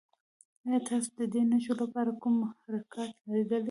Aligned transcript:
ایا 0.65 0.77
تاسو 0.87 1.09
د 1.19 1.21
دې 1.33 1.41
نښو 1.51 1.73
لپاره 1.81 2.11
کوم 2.21 2.33
محرکات 2.43 3.11
لیدلي؟ 3.31 3.59